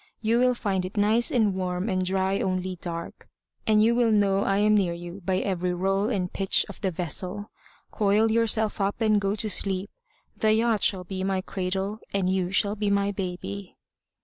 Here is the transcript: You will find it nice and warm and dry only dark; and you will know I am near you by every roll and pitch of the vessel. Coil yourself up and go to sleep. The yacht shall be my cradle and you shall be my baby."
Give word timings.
You 0.19 0.39
will 0.39 0.55
find 0.55 0.83
it 0.83 0.97
nice 0.97 1.29
and 1.29 1.53
warm 1.53 1.87
and 1.87 2.03
dry 2.03 2.39
only 2.39 2.75
dark; 2.77 3.29
and 3.67 3.83
you 3.83 3.93
will 3.93 4.11
know 4.11 4.39
I 4.39 4.57
am 4.57 4.73
near 4.73 4.93
you 4.95 5.21
by 5.23 5.37
every 5.37 5.75
roll 5.75 6.09
and 6.09 6.33
pitch 6.33 6.65
of 6.67 6.81
the 6.81 6.89
vessel. 6.89 7.51
Coil 7.91 8.31
yourself 8.31 8.81
up 8.81 8.99
and 8.99 9.21
go 9.21 9.35
to 9.35 9.47
sleep. 9.47 9.91
The 10.35 10.53
yacht 10.53 10.81
shall 10.81 11.03
be 11.03 11.23
my 11.23 11.41
cradle 11.41 11.99
and 12.15 12.31
you 12.31 12.51
shall 12.51 12.75
be 12.75 12.89
my 12.89 13.11
baby." 13.11 13.77